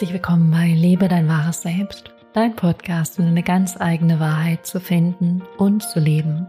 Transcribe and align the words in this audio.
Herzlich 0.00 0.14
willkommen 0.14 0.50
bei 0.50 0.68
Lebe 0.68 1.08
dein 1.08 1.28
wahres 1.28 1.60
Selbst, 1.60 2.10
dein 2.32 2.56
Podcast, 2.56 3.18
um 3.18 3.26
eine 3.26 3.42
ganz 3.42 3.78
eigene 3.78 4.18
Wahrheit 4.18 4.64
zu 4.64 4.80
finden 4.80 5.42
und 5.58 5.82
zu 5.82 6.00
leben. 6.00 6.46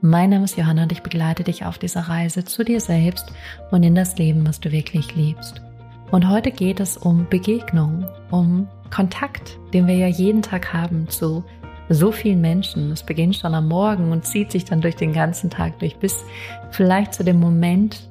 Mein 0.00 0.30
Name 0.30 0.42
ist 0.42 0.56
Johanna 0.56 0.82
und 0.82 0.90
ich 0.90 1.04
begleite 1.04 1.44
dich 1.44 1.64
auf 1.64 1.78
dieser 1.78 2.00
Reise 2.00 2.44
zu 2.44 2.64
dir 2.64 2.80
selbst 2.80 3.32
und 3.70 3.84
in 3.84 3.94
das 3.94 4.18
Leben, 4.18 4.44
was 4.44 4.58
du 4.58 4.72
wirklich 4.72 5.14
liebst. 5.14 5.62
Und 6.10 6.28
heute 6.28 6.50
geht 6.50 6.80
es 6.80 6.96
um 6.96 7.28
Begegnung, 7.30 8.08
um 8.32 8.66
Kontakt, 8.92 9.56
den 9.72 9.86
wir 9.86 9.94
ja 9.94 10.08
jeden 10.08 10.42
Tag 10.42 10.72
haben 10.72 11.08
zu 11.08 11.44
so 11.90 12.10
vielen 12.10 12.40
Menschen. 12.40 12.90
Es 12.90 13.04
beginnt 13.04 13.36
schon 13.36 13.54
am 13.54 13.68
Morgen 13.68 14.10
und 14.10 14.26
zieht 14.26 14.50
sich 14.50 14.64
dann 14.64 14.80
durch 14.80 14.96
den 14.96 15.12
ganzen 15.12 15.48
Tag 15.48 15.78
durch, 15.78 15.94
bis 15.98 16.24
vielleicht 16.72 17.14
zu 17.14 17.22
dem 17.22 17.38
Moment, 17.38 18.10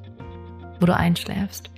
wo 0.80 0.86
du 0.86 0.96
einschläfst. 0.96 1.70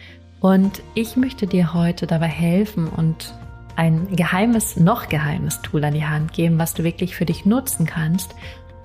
Und 0.42 0.82
ich 0.94 1.16
möchte 1.16 1.46
dir 1.46 1.72
heute 1.72 2.08
dabei 2.08 2.26
helfen 2.26 2.88
und 2.88 3.32
ein 3.76 4.08
geheimes, 4.14 4.76
noch 4.76 5.08
geheimes 5.08 5.62
Tool 5.62 5.84
an 5.84 5.94
die 5.94 6.04
Hand 6.04 6.32
geben, 6.32 6.58
was 6.58 6.74
du 6.74 6.82
wirklich 6.82 7.14
für 7.14 7.24
dich 7.24 7.46
nutzen 7.46 7.86
kannst, 7.86 8.34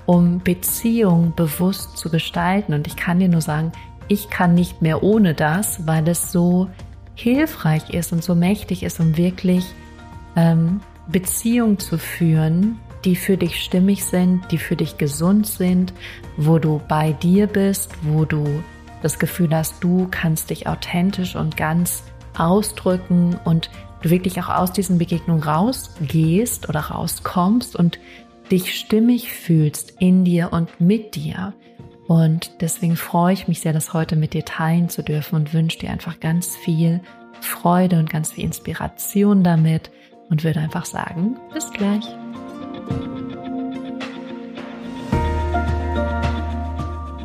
um 0.05 0.39
Beziehungen 0.39 1.33
bewusst 1.35 1.97
zu 1.97 2.09
gestalten. 2.09 2.73
Und 2.73 2.85
ich 2.85 2.95
kann 2.95 3.20
dir 3.20 3.27
nur 3.27 3.41
sagen, 3.41 3.71
ich 4.07 4.30
kann 4.30 4.53
nicht 4.53 4.83
mehr 4.83 5.02
ohne 5.02 5.33
das, 5.33 5.85
weil 5.88 6.07
es 6.07 6.31
so 6.31 6.70
hilfreich 7.16 7.89
ist 7.89 8.13
und 8.13 8.23
so 8.23 8.35
mächtig 8.35 8.83
ist, 8.83 8.99
um 8.99 9.17
wirklich 9.17 9.66
ähm, 10.35 10.80
Beziehungen 11.08 11.80
zu 11.80 11.97
führen, 11.97 12.80
die 13.03 13.16
für 13.16 13.35
dich 13.35 13.63
stimmig 13.63 14.05
sind, 14.05 14.44
die 14.52 14.59
für 14.59 14.75
dich 14.75 14.97
gesund 14.97 15.47
sind, 15.47 15.91
wo 16.38 16.59
du 16.59 16.80
bei 16.88 17.13
dir 17.13 17.47
bist, 17.47 17.91
wo 18.03 18.25
du 18.25 18.45
das 19.01 19.19
Gefühl 19.19 19.55
hast, 19.55 19.83
du 19.83 20.08
kannst 20.09 20.49
dich 20.49 20.67
authentisch 20.67 21.35
und 21.35 21.58
ganz 21.58 22.03
ausdrücken 22.38 23.39
und 23.45 23.69
du 24.02 24.09
wirklich 24.09 24.39
auch 24.41 24.49
aus 24.49 24.72
diesen 24.72 24.97
Begegnungen 24.97 25.44
rausgehst 25.44 26.69
oder 26.69 26.80
rauskommst 26.80 27.75
und 27.75 27.99
dich 28.52 28.75
stimmig 28.80 29.31
fühlst 29.31 29.94
in 29.99 30.23
dir 30.23 30.53
und 30.53 30.80
mit 30.80 31.16
dir. 31.16 31.53
Und 32.07 32.61
deswegen 32.61 32.95
freue 32.95 33.33
ich 33.33 33.47
mich 33.47 33.59
sehr, 33.59 33.73
das 33.73 33.94
heute 33.94 34.16
mit 34.16 34.33
dir 34.33 34.45
teilen 34.45 34.89
zu 34.89 35.03
dürfen 35.03 35.35
und 35.35 35.53
wünsche 35.53 35.79
dir 35.79 35.89
einfach 35.89 36.19
ganz 36.19 36.55
viel 36.55 37.02
Freude 37.41 38.00
und 38.00 38.09
ganz 38.09 38.31
viel 38.31 38.45
Inspiration 38.45 39.44
damit 39.44 39.91
und 40.29 40.44
würde 40.44 40.61
einfach 40.61 40.85
sagen, 40.85 41.38
bis 41.53 41.69
gleich. 41.72 42.05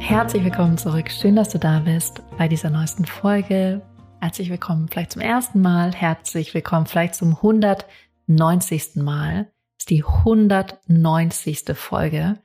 Herzlich 0.02 0.42
willkommen 0.42 0.76
zurück. 0.76 1.10
Schön, 1.10 1.36
dass 1.36 1.50
du 1.50 1.58
da 1.60 1.78
bist 1.78 2.22
bei 2.36 2.48
dieser 2.48 2.70
neuesten 2.70 3.06
Folge. 3.06 3.80
Herzlich 4.20 4.50
willkommen 4.50 4.88
vielleicht 4.88 5.12
zum 5.12 5.22
ersten 5.22 5.62
Mal. 5.62 5.92
Herzlich 5.92 6.52
willkommen 6.54 6.86
vielleicht 6.86 7.14
zum 7.14 7.36
190. 7.36 8.96
Mal. 8.96 9.44
Das 9.44 9.84
ist 9.84 9.90
die 9.90 10.04
190. 10.04 11.64
Folge. 11.74 12.36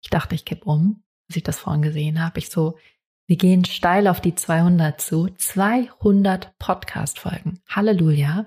Ich 0.00 0.10
dachte, 0.10 0.36
ich 0.36 0.44
kipp 0.44 0.64
um, 0.64 1.02
als 1.28 1.36
ich 1.36 1.42
das 1.42 1.58
vorhin 1.58 1.82
gesehen 1.82 2.24
habe. 2.24 2.38
Ich 2.38 2.50
so, 2.50 2.78
wir 3.26 3.36
gehen 3.36 3.64
steil 3.64 4.06
auf 4.06 4.20
die 4.20 4.36
200 4.36 4.98
zu. 4.98 5.28
200 5.36 6.56
Podcast-Folgen. 6.58 7.60
Halleluja. 7.68 8.46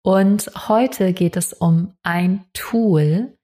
Und 0.00 0.48
heute 0.68 1.12
geht 1.12 1.36
es 1.36 1.52
um 1.52 1.92
ein 2.04 2.44
Tool, 2.54 3.36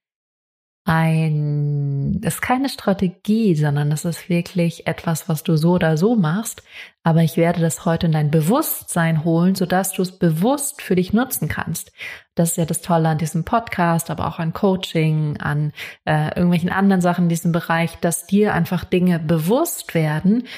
ein, 0.91 2.21
ist 2.25 2.43
keine 2.43 2.69
Strategie, 2.69 3.55
sondern 3.55 3.91
das 3.91 4.05
ist 4.05 4.29
wirklich 4.29 4.89
etwas, 4.89 5.29
was 5.29 5.45
du 5.45 5.57
so 5.57 5.75
oder 5.75 5.97
so 5.97 6.17
machst. 6.17 6.65
Aber 7.05 7.23
ich 7.23 7.37
werde 7.37 7.61
das 7.61 7.85
heute 7.85 8.07
in 8.07 8.13
dein 8.13 8.33
Bewusstsein 8.33 9.23
holen, 9.23 9.55
sodass 9.55 9.93
du 9.93 10.03
es 10.03 10.19
bewusst 10.19 10.83
für 10.83 10.97
dich 10.97 11.13
nutzen 11.13 11.47
kannst. 11.47 11.93
Das 12.35 12.51
ist 12.51 12.57
ja 12.57 12.65
das 12.65 12.81
Tolle 12.81 13.09
an 13.09 13.19
diesem 13.19 13.45
Podcast, 13.45 14.11
aber 14.11 14.27
auch 14.27 14.41
an 14.41 14.53
Coaching, 14.53 15.37
an 15.37 15.73
äh, 16.07 16.31
irgendwelchen 16.31 16.71
anderen 16.71 17.01
Sachen 17.01 17.27
in 17.27 17.29
diesem 17.29 17.53
Bereich, 17.53 17.97
dass 18.01 18.27
dir 18.27 18.53
einfach 18.53 18.83
Dinge 18.83 19.21
bewusst 19.21 19.95
werden. 19.95 20.49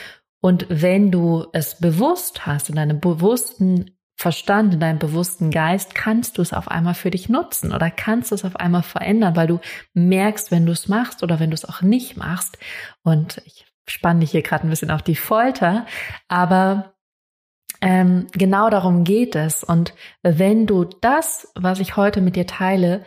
Und 0.41 0.65
wenn 0.71 1.11
du 1.11 1.45
es 1.53 1.79
bewusst 1.79 2.47
hast, 2.47 2.71
in 2.71 2.77
deinem 2.77 3.01
bewussten 3.01 3.91
Verstand, 4.23 4.75
in 4.75 4.79
deinem 4.79 5.01
bewussten 5.01 5.51
Geist, 5.51 5.97
kannst 5.97 6.39
du 6.39 6.43
es 6.43 6.53
auf 6.53 6.69
einmal 6.69 6.95
für 6.95 7.11
dich 7.11 7.29
nutzen 7.29 7.73
oder 7.73 7.91
kannst 7.91 8.31
du 8.31 8.37
es 8.37 8.45
auf 8.45 8.55
einmal 8.55 8.85
verändern, 8.85 9.35
weil 9.35 9.49
du 9.49 9.59
merkst, 9.95 10.53
wenn 10.53 10.65
du 10.65 10.71
es 10.71 10.87
machst 10.87 11.25
oder 11.25 11.41
wenn 11.41 11.51
du 11.51 11.55
es 11.55 11.65
auch 11.65 11.83
nicht 11.83 12.17
machst. 12.17 12.57
Und 13.03 13.43
ich 13.47 13.67
spanne 13.89 14.21
dich 14.21 14.31
hier 14.31 14.43
gerade 14.43 14.65
ein 14.65 14.71
bisschen 14.71 14.93
auf 14.93 15.03
die 15.03 15.17
Folter, 15.17 15.87
aber 16.29 16.95
ähm, 17.81 18.29
genau 18.31 18.71
darum 18.71 19.03
geht 19.03 19.35
es. 19.35 19.65
Und 19.65 19.93
wenn 20.23 20.69
du 20.69 20.85
das, 20.85 21.51
was 21.57 21.81
ich 21.81 21.97
heute 21.97 22.21
mit 22.21 22.37
dir 22.37 22.47
teile, 22.47 23.05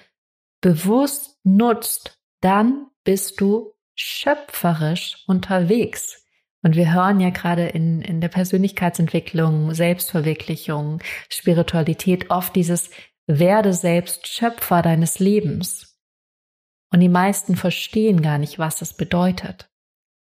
bewusst 0.59 1.39
nutzt, 1.45 2.19
dann 2.41 2.87
bist 3.05 3.39
du 3.39 3.71
schöpferisch 3.95 5.23
unterwegs. 5.27 6.24
Und 6.65 6.75
wir 6.75 6.91
hören 6.91 7.19
ja 7.19 7.29
gerade 7.29 7.67
in, 7.67 8.01
in 8.01 8.21
der 8.21 8.27
Persönlichkeitsentwicklung, 8.27 9.75
Selbstverwirklichung, 9.75 10.99
Spiritualität 11.29 12.31
oft 12.31 12.55
dieses 12.55 12.89
werde 13.27 13.71
selbst 13.71 14.25
Schöpfer 14.27 14.81
deines 14.81 15.19
Lebens. 15.19 15.95
Und 16.91 17.01
die 17.01 17.09
meisten 17.09 17.55
verstehen 17.55 18.23
gar 18.23 18.39
nicht, 18.39 18.57
was 18.57 18.77
das 18.77 18.97
bedeutet. 18.97 19.69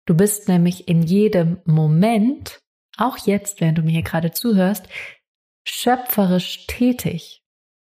Du 0.05 0.17
bist 0.17 0.49
nämlich 0.49 0.89
in 0.89 1.01
jedem 1.01 1.61
Moment, 1.63 2.59
auch 2.97 3.17
jetzt, 3.19 3.61
während 3.61 3.77
du 3.77 3.83
mir 3.83 3.91
hier 3.91 4.03
gerade 4.03 4.31
zuhörst, 4.31 4.85
schöpferisch 5.65 6.67
tätig. 6.67 7.41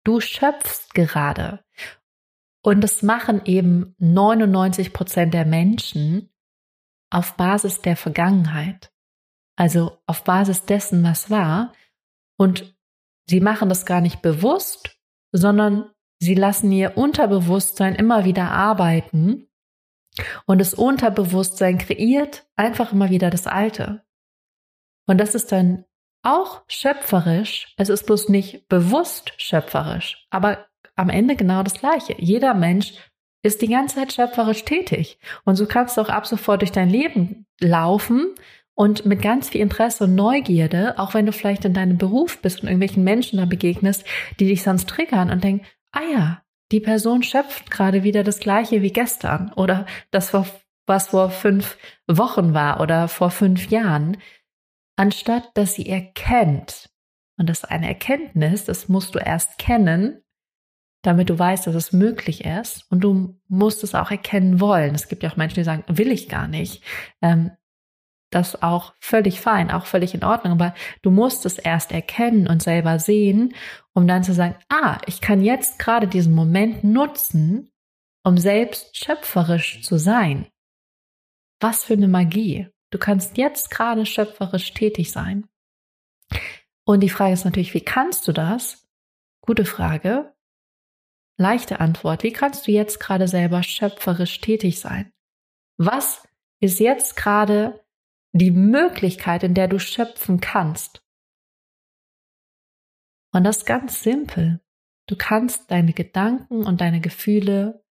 Du 0.04 0.20
schöpfst 0.20 0.92
gerade. 0.92 1.64
Und 2.62 2.82
das 2.82 3.02
machen 3.02 3.40
eben 3.46 3.94
99 3.96 4.92
Prozent 4.92 5.32
der 5.32 5.46
Menschen, 5.46 6.28
auf 7.10 7.36
Basis 7.36 7.80
der 7.80 7.96
Vergangenheit, 7.96 8.92
also 9.56 9.98
auf 10.06 10.24
Basis 10.24 10.64
dessen, 10.64 11.02
was 11.04 11.30
war. 11.30 11.72
Und 12.36 12.76
sie 13.26 13.40
machen 13.40 13.68
das 13.68 13.86
gar 13.86 14.00
nicht 14.00 14.22
bewusst, 14.22 14.98
sondern 15.32 15.90
sie 16.20 16.34
lassen 16.34 16.70
ihr 16.72 16.96
Unterbewusstsein 16.96 17.94
immer 17.94 18.24
wieder 18.24 18.50
arbeiten 18.50 19.48
und 20.46 20.58
das 20.58 20.74
Unterbewusstsein 20.74 21.78
kreiert 21.78 22.46
einfach 22.56 22.92
immer 22.92 23.10
wieder 23.10 23.30
das 23.30 23.46
Alte. 23.46 24.02
Und 25.06 25.18
das 25.18 25.34
ist 25.34 25.52
dann 25.52 25.84
auch 26.22 26.62
schöpferisch, 26.68 27.74
es 27.76 27.88
ist 27.88 28.04
bloß 28.04 28.28
nicht 28.28 28.68
bewusst 28.68 29.32
schöpferisch, 29.36 30.26
aber 30.30 30.66
am 30.96 31.10
Ende 31.10 31.36
genau 31.36 31.62
das 31.62 31.74
Gleiche. 31.74 32.14
Jeder 32.18 32.54
Mensch 32.54 32.94
ist 33.42 33.62
die 33.62 33.68
ganze 33.68 33.96
Zeit 33.96 34.12
schöpferisch 34.12 34.64
tätig. 34.64 35.18
Und 35.44 35.56
so 35.56 35.66
kannst 35.66 35.96
du 35.96 36.00
auch 36.00 36.08
ab 36.08 36.26
sofort 36.26 36.62
durch 36.62 36.72
dein 36.72 36.90
Leben 36.90 37.46
laufen 37.60 38.34
und 38.74 39.06
mit 39.06 39.22
ganz 39.22 39.48
viel 39.48 39.60
Interesse 39.60 40.04
und 40.04 40.14
Neugierde, 40.14 40.98
auch 40.98 41.14
wenn 41.14 41.26
du 41.26 41.32
vielleicht 41.32 41.64
in 41.64 41.74
deinem 41.74 41.98
Beruf 41.98 42.40
bist 42.42 42.62
und 42.62 42.68
irgendwelchen 42.68 43.04
Menschen 43.04 43.38
da 43.38 43.44
begegnest, 43.44 44.04
die 44.38 44.46
dich 44.46 44.62
sonst 44.62 44.88
triggern 44.88 45.30
und 45.30 45.42
denken, 45.42 45.66
ah 45.92 46.02
ja, 46.12 46.42
die 46.70 46.80
Person 46.80 47.22
schöpft 47.22 47.70
gerade 47.70 48.02
wieder 48.02 48.22
das 48.22 48.40
gleiche 48.40 48.82
wie 48.82 48.92
gestern 48.92 49.52
oder 49.54 49.86
das, 50.10 50.32
was 50.34 51.08
vor 51.08 51.30
fünf 51.30 51.78
Wochen 52.06 52.54
war 52.54 52.80
oder 52.80 53.08
vor 53.08 53.30
fünf 53.30 53.70
Jahren, 53.70 54.18
anstatt 54.96 55.50
dass 55.54 55.74
sie 55.74 55.88
erkennt, 55.88 56.90
und 57.38 57.48
das 57.48 57.60
ist 57.60 57.70
eine 57.70 57.88
Erkenntnis, 57.88 58.64
das 58.64 58.88
musst 58.88 59.14
du 59.14 59.18
erst 59.18 59.58
kennen, 59.58 60.22
damit 61.08 61.30
du 61.30 61.38
weißt, 61.38 61.66
dass 61.66 61.74
es 61.74 61.92
möglich 61.92 62.44
ist. 62.44 62.84
Und 62.90 63.00
du 63.00 63.34
musst 63.48 63.82
es 63.82 63.94
auch 63.94 64.10
erkennen 64.10 64.60
wollen. 64.60 64.94
Es 64.94 65.08
gibt 65.08 65.22
ja 65.22 65.30
auch 65.30 65.36
Menschen, 65.36 65.56
die 65.56 65.64
sagen, 65.64 65.84
will 65.88 66.12
ich 66.12 66.28
gar 66.28 66.46
nicht. 66.46 66.84
Ähm, 67.22 67.50
das 68.30 68.54
ist 68.54 68.62
auch 68.62 68.92
völlig 69.00 69.40
fein, 69.40 69.70
auch 69.70 69.86
völlig 69.86 70.14
in 70.14 70.22
Ordnung. 70.22 70.52
Aber 70.52 70.74
du 71.02 71.10
musst 71.10 71.46
es 71.46 71.58
erst 71.58 71.92
erkennen 71.92 72.46
und 72.46 72.62
selber 72.62 72.98
sehen, 72.98 73.54
um 73.94 74.06
dann 74.06 74.22
zu 74.22 74.34
sagen, 74.34 74.56
ah, 74.68 74.98
ich 75.06 75.20
kann 75.20 75.40
jetzt 75.40 75.78
gerade 75.78 76.06
diesen 76.06 76.34
Moment 76.34 76.84
nutzen, 76.84 77.70
um 78.22 78.36
selbst 78.36 78.96
schöpferisch 78.96 79.82
zu 79.82 79.98
sein. 79.98 80.46
Was 81.60 81.84
für 81.84 81.94
eine 81.94 82.08
Magie. 82.08 82.68
Du 82.90 82.98
kannst 82.98 83.36
jetzt 83.36 83.70
gerade 83.70 84.06
schöpferisch 84.06 84.74
tätig 84.74 85.10
sein. 85.10 85.46
Und 86.84 87.00
die 87.00 87.10
Frage 87.10 87.32
ist 87.32 87.44
natürlich, 87.44 87.74
wie 87.74 87.80
kannst 87.80 88.28
du 88.28 88.32
das? 88.32 88.86
Gute 89.40 89.64
Frage. 89.64 90.34
Leichte 91.40 91.78
Antwort. 91.78 92.24
Wie 92.24 92.32
kannst 92.32 92.66
du 92.66 92.72
jetzt 92.72 92.98
gerade 92.98 93.28
selber 93.28 93.62
schöpferisch 93.62 94.40
tätig 94.40 94.80
sein? 94.80 95.12
Was 95.78 96.26
ist 96.60 96.80
jetzt 96.80 97.16
gerade 97.16 97.84
die 98.32 98.50
Möglichkeit, 98.50 99.44
in 99.44 99.54
der 99.54 99.68
du 99.68 99.78
schöpfen 99.78 100.40
kannst? 100.40 101.00
Und 103.32 103.44
das 103.44 103.64
ganz 103.64 104.02
simpel. 104.02 104.60
Du 105.06 105.16
kannst 105.16 105.70
deine 105.70 105.92
Gedanken 105.92 106.66
und 106.66 106.80
deine 106.80 107.00
Gefühle 107.00 107.84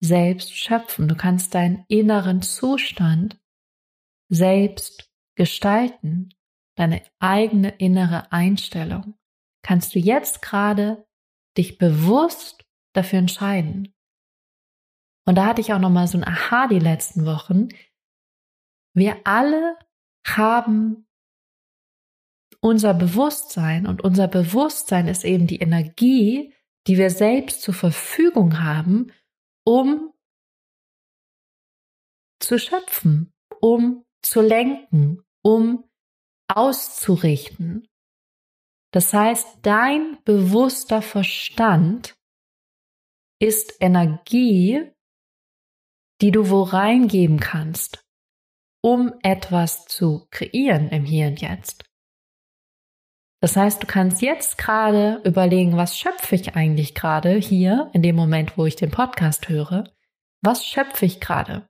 selbst 0.00 0.56
schöpfen. 0.56 1.06
Du 1.06 1.14
kannst 1.14 1.54
deinen 1.54 1.84
inneren 1.88 2.42
Zustand 2.42 3.40
selbst 4.28 5.10
gestalten, 5.36 6.34
deine 6.76 7.02
eigene 7.20 7.70
innere 7.70 8.32
Einstellung. 8.32 9.14
kannst 9.62 9.94
du 9.94 9.98
jetzt 9.98 10.42
gerade 10.42 11.06
dich 11.56 11.78
bewusst 11.78 12.67
dafür 12.94 13.18
entscheiden. 13.20 13.94
Und 15.26 15.36
da 15.36 15.46
hatte 15.46 15.60
ich 15.60 15.72
auch 15.72 15.78
noch 15.78 15.90
mal 15.90 16.06
so 16.06 16.18
ein 16.18 16.24
Aha 16.24 16.68
die 16.68 16.78
letzten 16.78 17.26
Wochen. 17.26 17.68
Wir 18.94 19.18
alle 19.24 19.76
haben 20.26 21.06
unser 22.60 22.94
Bewusstsein 22.94 23.86
und 23.86 24.02
unser 24.02 24.26
Bewusstsein 24.26 25.06
ist 25.06 25.24
eben 25.24 25.46
die 25.46 25.60
Energie, 25.60 26.54
die 26.86 26.96
wir 26.96 27.10
selbst 27.10 27.62
zur 27.62 27.74
Verfügung 27.74 28.62
haben, 28.62 29.12
um 29.64 30.12
zu 32.40 32.58
schöpfen, 32.58 33.32
um 33.60 34.04
zu 34.22 34.40
lenken, 34.40 35.22
um 35.42 35.84
auszurichten. 36.48 37.86
Das 38.92 39.12
heißt, 39.12 39.58
dein 39.62 40.18
bewusster 40.24 41.02
Verstand 41.02 42.17
ist 43.40 43.76
Energie, 43.80 44.90
die 46.20 46.30
du 46.30 46.50
wo 46.50 46.62
reingeben 46.62 47.38
kannst, 47.38 48.04
um 48.82 49.12
etwas 49.22 49.86
zu 49.86 50.26
kreieren 50.30 50.88
im 50.90 51.04
Hier 51.04 51.28
und 51.28 51.40
Jetzt. 51.40 51.84
Das 53.40 53.56
heißt, 53.56 53.82
du 53.82 53.86
kannst 53.86 54.20
jetzt 54.20 54.58
gerade 54.58 55.22
überlegen, 55.24 55.76
was 55.76 55.96
schöpfe 55.96 56.34
ich 56.34 56.56
eigentlich 56.56 56.94
gerade 56.94 57.34
hier 57.36 57.88
in 57.92 58.02
dem 58.02 58.16
Moment, 58.16 58.58
wo 58.58 58.66
ich 58.66 58.74
den 58.74 58.90
Podcast 58.90 59.48
höre? 59.48 59.84
Was 60.42 60.66
schöpfe 60.66 61.06
ich 61.06 61.20
gerade? 61.20 61.68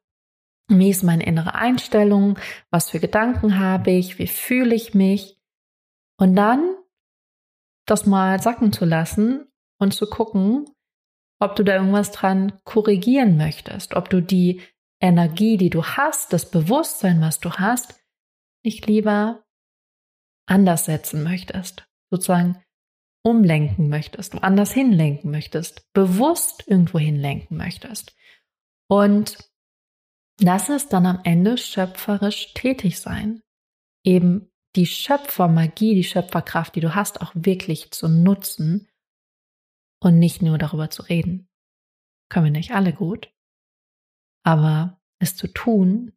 Wie 0.69 0.91
ist 0.91 1.03
meine 1.03 1.25
innere 1.25 1.55
Einstellung? 1.55 2.39
Was 2.71 2.91
für 2.91 3.01
Gedanken 3.01 3.59
habe 3.59 3.91
ich? 3.91 4.19
Wie 4.19 4.27
fühle 4.27 4.75
ich 4.75 4.95
mich? 4.95 5.39
Und 6.19 6.37
dann 6.37 6.75
das 7.87 8.07
mal 8.07 8.41
sacken 8.41 8.73
zu 8.73 8.85
lassen 8.85 9.47
und 9.79 9.93
zu 9.93 10.09
gucken, 10.09 10.67
ob 11.41 11.57
du 11.57 11.65
da 11.65 11.77
irgendwas 11.77 12.11
dran 12.11 12.53
korrigieren 12.65 13.37
möchtest, 13.37 13.95
ob 13.95 14.11
du 14.11 14.21
die 14.21 14.61
Energie, 15.01 15.57
die 15.57 15.71
du 15.71 15.85
hast, 15.85 16.33
das 16.33 16.51
Bewusstsein, 16.51 17.21
was 17.21 17.39
du 17.41 17.53
hast, 17.53 17.95
nicht 18.65 18.87
lieber 18.87 19.45
anders 20.47 20.87
setzen 20.87 21.23
möchtest, 21.23 21.87
sozusagen 22.11 22.63
umlenken 23.23 23.89
möchtest, 23.89 24.35
woanders 24.35 24.73
hinlenken 24.73 25.31
möchtest, 25.31 25.93
bewusst 25.93 26.65
irgendwo 26.67 26.99
hinlenken 26.99 27.57
möchtest. 27.57 28.17
Und 28.89 29.39
das 30.39 30.69
ist 30.69 30.93
dann 30.93 31.07
am 31.07 31.21
Ende 31.25 31.59
schöpferisch 31.59 32.55
tätig 32.55 33.01
sein. 33.01 33.43
Eben 34.05 34.51
die 34.77 34.87
Schöpfermagie, 34.87 35.95
die 35.95 36.05
Schöpferkraft, 36.05 36.75
die 36.75 36.81
du 36.81 36.95
hast, 36.95 37.21
auch 37.21 37.33
wirklich 37.35 37.91
zu 37.91 38.09
nutzen 38.09 38.88
und 40.01 40.19
nicht 40.19 40.43
nur 40.43 40.59
darüber 40.59 40.91
zu 40.91 41.03
reden. 41.03 41.49
Können 42.31 42.47
wir 42.47 42.53
nicht 42.53 42.73
alle 42.73 42.93
gut. 42.93 43.33
Aber 44.45 45.01
es 45.19 45.37
zu 45.37 45.49
tun, 45.49 46.13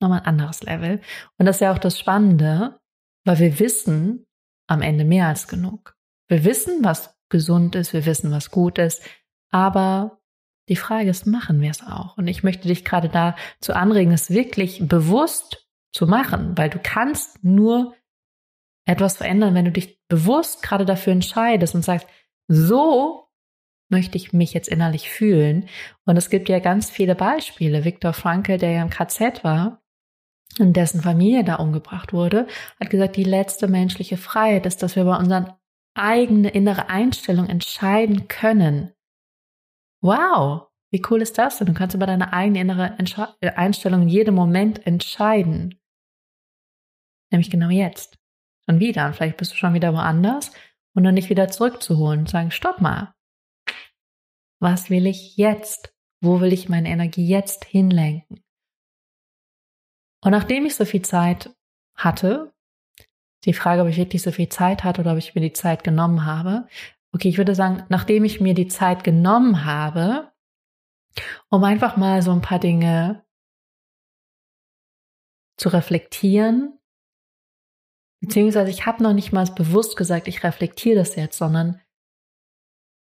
nochmal 0.00 0.20
ein 0.20 0.26
anderes 0.26 0.62
Level. 0.62 1.00
Und 1.38 1.46
das 1.46 1.56
ist 1.56 1.60
ja 1.60 1.72
auch 1.72 1.78
das 1.78 1.98
Spannende, 1.98 2.80
weil 3.24 3.38
wir 3.38 3.58
wissen 3.58 4.26
am 4.66 4.82
Ende 4.82 5.04
mehr 5.04 5.28
als 5.28 5.48
genug. 5.48 5.96
Wir 6.28 6.44
wissen, 6.44 6.82
was 6.84 7.18
gesund 7.28 7.74
ist, 7.74 7.92
wir 7.92 8.06
wissen, 8.06 8.30
was 8.30 8.50
gut 8.50 8.78
ist, 8.78 9.02
aber 9.50 10.20
die 10.68 10.76
Frage 10.76 11.10
ist, 11.10 11.26
machen 11.26 11.60
wir 11.60 11.70
es 11.70 11.82
auch? 11.82 12.16
Und 12.16 12.26
ich 12.26 12.42
möchte 12.42 12.68
dich 12.68 12.84
gerade 12.84 13.08
dazu 13.08 13.74
anregen, 13.74 14.12
es 14.12 14.30
wirklich 14.30 14.86
bewusst 14.86 15.68
zu 15.92 16.06
machen, 16.06 16.56
weil 16.56 16.70
du 16.70 16.78
kannst 16.82 17.44
nur 17.44 17.94
etwas 18.86 19.18
verändern, 19.18 19.54
wenn 19.54 19.66
du 19.66 19.72
dich 19.72 19.98
bewusst 20.08 20.62
gerade 20.62 20.84
dafür 20.84 21.12
entscheidest 21.12 21.74
und 21.74 21.84
sagst, 21.84 22.06
so 22.48 23.28
möchte 23.90 24.16
ich 24.16 24.32
mich 24.32 24.52
jetzt 24.54 24.68
innerlich 24.68 25.10
fühlen. 25.10 25.68
Und 26.04 26.16
es 26.16 26.30
gibt 26.30 26.48
ja 26.48 26.58
ganz 26.58 26.90
viele 26.90 27.14
Beispiele. 27.14 27.84
Viktor 27.84 28.12
Frankl, 28.12 28.58
der 28.58 28.72
ja 28.72 28.82
im 28.82 28.90
KZ 28.90 29.44
war, 29.44 29.82
und 30.58 30.74
dessen 30.76 31.00
Familie 31.00 31.44
da 31.44 31.56
umgebracht 31.56 32.12
wurde, 32.12 32.46
hat 32.80 32.90
gesagt, 32.90 33.16
die 33.16 33.24
letzte 33.24 33.66
menschliche 33.66 34.16
Freiheit 34.16 34.66
ist, 34.66 34.82
dass 34.82 34.94
wir 34.94 35.02
über 35.02 35.18
unsere 35.18 35.58
eigene 35.94 36.48
innere 36.50 36.88
Einstellung 36.88 37.48
entscheiden 37.48 38.28
können. 38.28 38.92
Wow, 40.00 40.68
wie 40.92 41.02
cool 41.10 41.22
ist 41.22 41.38
das 41.38 41.58
denn? 41.58 41.66
Du 41.66 41.74
kannst 41.74 41.96
über 41.96 42.06
deine 42.06 42.32
eigene 42.32 42.60
innere 42.60 42.94
Entsche 42.98 43.34
Einstellung 43.40 44.02
in 44.02 44.08
jedem 44.08 44.34
Moment 44.34 44.86
entscheiden. 44.86 45.80
Nämlich 47.32 47.50
genau 47.50 47.70
jetzt. 47.70 48.18
Und 48.66 48.80
wieder. 48.80 49.06
Und 49.06 49.16
vielleicht 49.16 49.36
bist 49.36 49.52
du 49.52 49.56
schon 49.56 49.74
wieder 49.74 49.92
woanders 49.92 50.52
und 50.94 51.04
dann 51.04 51.14
nicht 51.14 51.30
wieder 51.30 51.48
zurückzuholen 51.48 52.20
und 52.20 52.28
sagen, 52.28 52.50
stopp 52.50 52.80
mal. 52.80 53.14
Was 54.60 54.90
will 54.90 55.06
ich 55.06 55.36
jetzt? 55.36 55.94
Wo 56.20 56.40
will 56.40 56.52
ich 56.52 56.68
meine 56.68 56.88
Energie 56.88 57.26
jetzt 57.26 57.64
hinlenken? 57.64 58.42
Und 60.22 60.30
nachdem 60.30 60.64
ich 60.64 60.74
so 60.74 60.84
viel 60.84 61.02
Zeit 61.02 61.54
hatte, 61.94 62.54
die 63.44 63.52
Frage, 63.52 63.82
ob 63.82 63.88
ich 63.88 63.98
wirklich 63.98 64.22
so 64.22 64.32
viel 64.32 64.48
Zeit 64.48 64.84
hatte 64.84 65.02
oder 65.02 65.12
ob 65.12 65.18
ich 65.18 65.34
mir 65.34 65.40
die 65.40 65.52
Zeit 65.52 65.84
genommen 65.84 66.24
habe. 66.24 66.66
Okay, 67.12 67.28
ich 67.28 67.38
würde 67.38 67.54
sagen, 67.54 67.84
nachdem 67.88 68.24
ich 68.24 68.40
mir 68.40 68.54
die 68.54 68.68
Zeit 68.68 69.04
genommen 69.04 69.64
habe, 69.64 70.32
um 71.50 71.62
einfach 71.62 71.96
mal 71.96 72.22
so 72.22 72.32
ein 72.32 72.40
paar 72.40 72.58
Dinge 72.58 73.24
zu 75.56 75.68
reflektieren, 75.68 76.78
beziehungsweise 78.24 78.70
ich 78.70 78.86
habe 78.86 79.02
noch 79.02 79.12
nicht 79.12 79.32
mal 79.32 79.44
bewusst 79.46 79.96
gesagt, 79.96 80.28
ich 80.28 80.42
reflektiere 80.44 80.96
das 80.96 81.16
jetzt, 81.16 81.38
sondern 81.38 81.80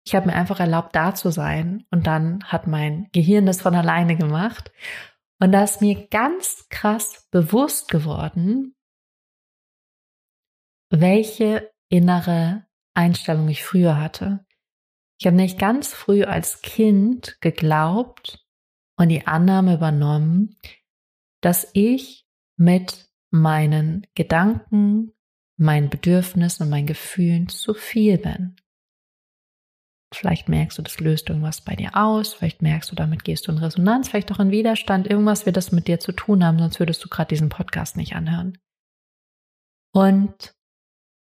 ich 0.06 0.14
habe 0.14 0.26
mir 0.26 0.34
einfach 0.34 0.60
erlaubt, 0.60 0.94
da 0.94 1.14
zu 1.14 1.30
sein 1.30 1.86
und 1.90 2.06
dann 2.06 2.44
hat 2.44 2.66
mein 2.66 3.08
Gehirn 3.12 3.46
das 3.46 3.62
von 3.62 3.74
alleine 3.74 4.16
gemacht 4.16 4.72
und 5.40 5.52
da 5.52 5.64
ist 5.64 5.80
mir 5.80 6.08
ganz 6.08 6.68
krass 6.68 7.28
bewusst 7.30 7.90
geworden, 7.90 8.74
welche 10.90 11.70
innere 11.88 12.66
Einstellung 12.94 13.48
ich 13.48 13.64
früher 13.64 13.98
hatte. 13.98 14.44
Ich 15.18 15.26
habe 15.26 15.36
nicht 15.36 15.58
ganz 15.58 15.94
früh 15.94 16.24
als 16.24 16.60
Kind 16.60 17.38
geglaubt 17.40 18.44
und 18.96 19.08
die 19.08 19.26
Annahme 19.26 19.74
übernommen, 19.74 20.56
dass 21.40 21.70
ich 21.72 22.26
mit 22.56 23.13
meinen 23.34 24.06
Gedanken, 24.14 25.12
meinen 25.56 25.90
Bedürfnissen 25.90 26.64
und 26.64 26.70
meinen 26.70 26.86
Gefühlen 26.86 27.48
zu 27.48 27.74
viel 27.74 28.16
bin. 28.16 28.54
Vielleicht 30.14 30.48
merkst 30.48 30.78
du, 30.78 30.82
das 30.82 31.00
löst 31.00 31.28
irgendwas 31.28 31.60
bei 31.60 31.74
dir 31.74 31.96
aus. 31.96 32.32
Vielleicht 32.32 32.62
merkst 32.62 32.92
du, 32.92 32.94
damit 32.94 33.24
gehst 33.24 33.48
du 33.48 33.52
in 33.52 33.58
Resonanz, 33.58 34.08
vielleicht 34.08 34.30
auch 34.30 34.38
in 34.38 34.52
Widerstand. 34.52 35.10
Irgendwas 35.10 35.46
wird 35.46 35.56
das 35.56 35.72
mit 35.72 35.88
dir 35.88 35.98
zu 35.98 36.12
tun 36.12 36.44
haben, 36.44 36.60
sonst 36.60 36.78
würdest 36.78 37.04
du 37.04 37.08
gerade 37.08 37.28
diesen 37.28 37.48
Podcast 37.48 37.96
nicht 37.96 38.14
anhören. 38.14 38.56
Und 39.92 40.54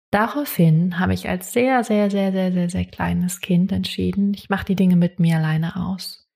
daraufhin 0.09 0.97
habe 0.97 1.13
ich 1.13 1.29
als 1.29 1.53
sehr, 1.53 1.83
sehr, 1.83 2.09
sehr, 2.09 2.31
sehr, 2.31 2.51
sehr, 2.51 2.69
sehr 2.71 2.85
kleines 2.85 3.39
Kind 3.39 3.71
entschieden, 3.71 4.33
ich 4.33 4.49
mache 4.49 4.65
die 4.65 4.75
Dinge 4.75 4.95
mit 4.95 5.19
mir 5.19 5.37
alleine 5.37 5.75
aus. 5.75 6.27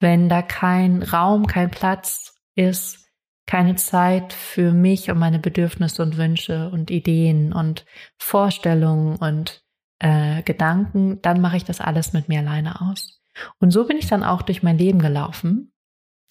Wenn 0.00 0.28
da 0.28 0.42
kein 0.42 1.02
Raum, 1.02 1.46
kein 1.46 1.70
Platz 1.70 2.38
ist, 2.54 3.03
keine 3.46 3.76
Zeit 3.76 4.32
für 4.32 4.72
mich 4.72 5.10
und 5.10 5.18
meine 5.18 5.38
Bedürfnisse 5.38 6.02
und 6.02 6.16
Wünsche 6.16 6.70
und 6.70 6.90
Ideen 6.90 7.52
und 7.52 7.84
Vorstellungen 8.18 9.16
und 9.16 9.62
äh, 9.98 10.42
Gedanken, 10.42 11.20
dann 11.22 11.40
mache 11.40 11.56
ich 11.56 11.64
das 11.64 11.80
alles 11.80 12.12
mit 12.12 12.28
mir 12.28 12.40
alleine 12.40 12.80
aus. 12.80 13.20
Und 13.58 13.70
so 13.70 13.86
bin 13.86 13.96
ich 13.96 14.06
dann 14.06 14.24
auch 14.24 14.42
durch 14.42 14.62
mein 14.62 14.78
Leben 14.78 14.98
gelaufen. 14.98 15.72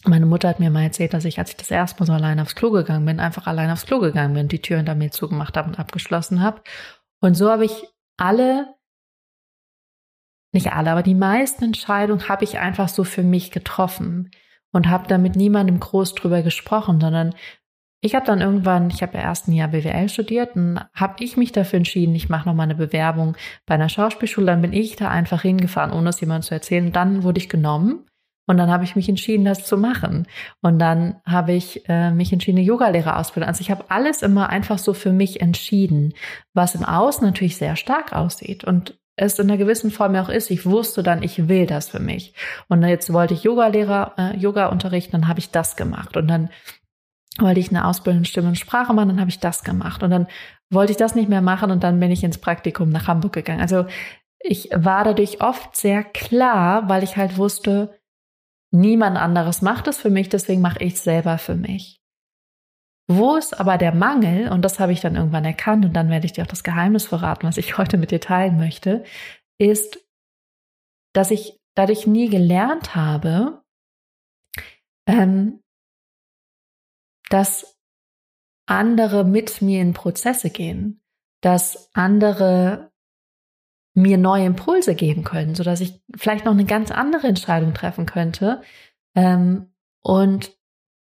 Meine 0.05 0.25
Mutter 0.25 0.49
hat 0.49 0.59
mir 0.59 0.69
mal 0.69 0.83
erzählt, 0.83 1.13
dass 1.13 1.25
ich, 1.25 1.39
als 1.39 1.51
ich 1.51 1.57
das 1.57 1.71
erste 1.71 1.99
Mal 1.99 2.07
so 2.07 2.13
alleine 2.13 2.41
aufs 2.41 2.55
Klo 2.55 2.71
gegangen 2.71 3.05
bin, 3.05 3.19
einfach 3.19 3.47
alleine 3.47 3.73
aufs 3.73 3.85
Klo 3.85 3.99
gegangen 3.99 4.33
bin, 4.33 4.47
die 4.47 4.61
Tür 4.61 4.77
hinter 4.77 4.95
mir 4.95 5.11
zugemacht 5.11 5.55
habe 5.55 5.69
und 5.69 5.79
abgeschlossen 5.79 6.41
habe. 6.41 6.61
Und 7.21 7.35
so 7.35 7.49
habe 7.49 7.65
ich 7.65 7.87
alle, 8.17 8.75
nicht 10.51 10.73
alle, 10.73 10.91
aber 10.91 11.03
die 11.03 11.15
meisten 11.15 11.63
Entscheidungen 11.63 12.27
habe 12.27 12.43
ich 12.43 12.59
einfach 12.59 12.89
so 12.89 13.03
für 13.03 13.23
mich 13.23 13.51
getroffen 13.51 14.29
und 14.73 14.89
habe 14.89 15.07
da 15.07 15.17
mit 15.17 15.37
niemandem 15.37 15.79
groß 15.79 16.15
drüber 16.15 16.41
gesprochen, 16.41 16.99
sondern 16.99 17.33
ich 18.01 18.15
habe 18.15 18.25
dann 18.25 18.41
irgendwann, 18.41 18.89
ich 18.89 19.01
habe 19.01 19.17
ja 19.17 19.23
erst 19.23 19.47
ein 19.47 19.53
Jahr 19.53 19.69
BWL 19.69 20.09
studiert 20.09 20.57
und 20.57 20.81
habe 20.93 21.23
ich 21.23 21.37
mich 21.37 21.53
dafür 21.53 21.77
entschieden, 21.77 22.13
ich 22.15 22.27
mache 22.27 22.49
nochmal 22.49 22.65
eine 22.65 22.75
Bewerbung 22.75 23.37
bei 23.65 23.75
einer 23.75 23.87
Schauspielschule. 23.87 24.47
Dann 24.47 24.61
bin 24.61 24.73
ich 24.73 24.97
da 24.97 25.09
einfach 25.09 25.43
hingefahren, 25.43 25.93
ohne 25.93 26.09
es 26.09 26.19
jemandem 26.19 26.45
zu 26.45 26.53
erzählen. 26.53 26.91
Dann 26.91 27.23
wurde 27.23 27.37
ich 27.37 27.47
genommen 27.47 28.05
und 28.45 28.57
dann 28.57 28.69
habe 28.69 28.83
ich 28.83 28.97
mich 28.97 29.07
entschieden, 29.07 29.45
das 29.45 29.65
zu 29.65 29.77
machen. 29.77 30.27
Und 30.61 30.79
dann 30.79 31.21
habe 31.25 31.53
ich 31.53 31.87
äh, 31.87 32.11
mich 32.11 32.33
entschieden, 32.33 32.57
eine 32.57 32.67
Yogalehrer-Ausbildung. 32.67 33.47
Also 33.47 33.61
ich 33.61 33.71
habe 33.71 33.85
alles 33.87 34.21
immer 34.21 34.49
einfach 34.49 34.79
so 34.79 34.93
für 34.93 35.13
mich 35.13 35.39
entschieden, 35.39 36.13
was 36.53 36.75
im 36.75 36.83
Außen 36.83 37.25
natürlich 37.25 37.55
sehr 37.55 37.77
stark 37.77 38.11
aussieht. 38.11 38.65
Und 38.65 38.99
es 39.15 39.37
in 39.37 39.49
einer 39.49 39.57
gewissen 39.57 39.91
Form 39.91 40.15
auch 40.15 40.29
ist. 40.29 40.49
Ich 40.49 40.65
wusste 40.65 41.03
dann, 41.03 41.23
ich 41.23 41.47
will 41.47 41.65
das 41.65 41.89
für 41.89 41.99
mich. 41.99 42.33
Und 42.67 42.83
jetzt 42.83 43.13
wollte 43.13 43.33
ich 43.33 43.43
Yogalehrer, 43.43 44.13
äh, 44.17 44.37
Yoga 44.37 44.67
unterrichten, 44.67 45.11
dann 45.11 45.27
habe 45.27 45.39
ich 45.39 45.51
das 45.51 45.75
gemacht. 45.75 46.17
Und 46.17 46.27
dann 46.27 46.49
wollte 47.39 47.59
ich 47.59 47.69
eine 47.69 47.85
Ausbildung 47.85 48.25
Stimme 48.25 48.49
und 48.49 48.59
Sprache 48.59 48.93
machen, 48.93 49.09
dann 49.09 49.19
habe 49.19 49.29
ich 49.29 49.39
das 49.39 49.63
gemacht. 49.63 50.03
Und 50.03 50.11
dann 50.11 50.27
wollte 50.69 50.91
ich 50.91 50.97
das 50.97 51.15
nicht 51.15 51.29
mehr 51.29 51.41
machen 51.41 51.71
und 51.71 51.83
dann 51.83 51.99
bin 51.99 52.11
ich 52.11 52.23
ins 52.23 52.37
Praktikum 52.37 52.89
nach 52.89 53.07
Hamburg 53.07 53.33
gegangen. 53.33 53.61
Also 53.61 53.85
ich 54.39 54.69
war 54.73 55.03
dadurch 55.03 55.41
oft 55.41 55.75
sehr 55.75 56.03
klar, 56.03 56.89
weil 56.89 57.03
ich 57.03 57.15
halt 57.15 57.37
wusste, 57.37 57.99
niemand 58.71 59.17
anderes 59.17 59.61
macht 59.61 59.87
es 59.87 59.97
für 59.97 60.09
mich, 60.09 60.29
deswegen 60.29 60.61
mache 60.61 60.83
ich 60.83 60.93
es 60.93 61.03
selber 61.03 61.37
für 61.37 61.55
mich. 61.55 62.02
Wo 63.07 63.35
ist 63.35 63.59
aber 63.59 63.77
der 63.77 63.93
Mangel, 63.93 64.49
und 64.49 64.61
das 64.61 64.79
habe 64.79 64.93
ich 64.93 65.01
dann 65.01 65.15
irgendwann 65.15 65.45
erkannt, 65.45 65.85
und 65.85 65.93
dann 65.93 66.09
werde 66.09 66.25
ich 66.25 66.33
dir 66.33 66.43
auch 66.43 66.47
das 66.47 66.63
Geheimnis 66.63 67.05
verraten, 67.05 67.47
was 67.47 67.57
ich 67.57 67.77
heute 67.77 67.97
mit 67.97 68.11
dir 68.11 68.21
teilen 68.21 68.57
möchte, 68.57 69.03
ist, 69.57 69.99
dass 71.13 71.31
ich 71.31 71.59
dadurch 71.75 72.07
nie 72.07 72.29
gelernt 72.29 72.95
habe, 72.95 73.63
ähm, 75.07 75.61
dass 77.29 77.79
andere 78.65 79.23
mit 79.25 79.61
mir 79.61 79.81
in 79.81 79.93
Prozesse 79.93 80.49
gehen, 80.49 81.01
dass 81.41 81.89
andere 81.93 82.91
mir 83.95 84.17
neue 84.17 84.45
Impulse 84.45 84.95
geben 84.95 85.23
können, 85.23 85.55
so 85.55 85.63
dass 85.63 85.81
ich 85.81 86.01
vielleicht 86.15 86.45
noch 86.45 86.53
eine 86.53 86.65
ganz 86.65 86.89
andere 86.89 87.27
Entscheidung 87.27 87.73
treffen 87.73 88.05
könnte 88.05 88.61
ähm, 89.15 89.73
und 90.01 90.57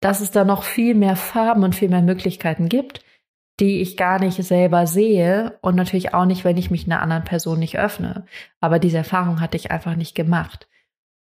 dass 0.01 0.21
es 0.21 0.31
da 0.31 0.43
noch 0.43 0.63
viel 0.63 0.95
mehr 0.95 1.15
Farben 1.15 1.63
und 1.63 1.75
viel 1.75 1.89
mehr 1.89 2.01
Möglichkeiten 2.01 2.69
gibt, 2.69 3.03
die 3.59 3.81
ich 3.81 3.97
gar 3.97 4.19
nicht 4.19 4.41
selber 4.41 4.87
sehe 4.87 5.57
und 5.61 5.75
natürlich 5.75 6.13
auch 6.13 6.25
nicht, 6.25 6.45
wenn 6.45 6.57
ich 6.57 6.71
mich 6.71 6.85
einer 6.85 7.01
anderen 7.01 7.25
Person 7.25 7.59
nicht 7.59 7.77
öffne. 7.77 8.25
Aber 8.61 8.79
diese 8.79 8.97
Erfahrung 8.97 9.41
hatte 9.41 9.57
ich 9.57 9.71
einfach 9.71 9.95
nicht 9.95 10.15
gemacht 10.15 10.69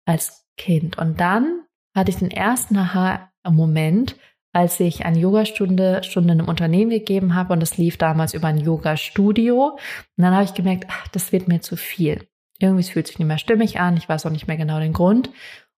als 0.06 0.46
Kind. 0.58 0.98
Und 0.98 1.20
dann 1.20 1.64
hatte 1.96 2.12
ich 2.12 2.18
den 2.18 2.32
ersten 2.32 2.78
Aha-Moment, 2.78 4.16
als 4.54 4.80
ich 4.80 5.06
eine 5.06 5.20
Yogastunde 5.20 6.04
Stunde 6.04 6.34
in 6.34 6.40
einem 6.40 6.50
Unternehmen 6.50 6.90
gegeben 6.90 7.36
habe 7.36 7.54
und 7.54 7.60
das 7.60 7.78
lief 7.78 7.98
damals 7.98 8.34
über 8.34 8.48
ein 8.48 8.60
Yoga-Studio. 8.60 9.72
Und 9.72 9.80
dann 10.24 10.34
habe 10.34 10.46
ich 10.46 10.54
gemerkt, 10.54 10.86
ach, 10.90 11.08
das 11.10 11.32
wird 11.32 11.48
mir 11.48 11.62
zu 11.62 11.76
viel. 11.76 12.28
Irgendwie 12.60 12.84
fühlt 12.84 13.08
sich 13.08 13.20
nicht 13.20 13.28
mehr 13.28 13.38
stimmig 13.38 13.80
an, 13.80 13.98
ich 13.98 14.10
weiß 14.10 14.26
auch 14.26 14.32
nicht 14.32 14.48
mehr 14.48 14.58
genau 14.58 14.80
den 14.80 14.94
Grund. 14.94 15.30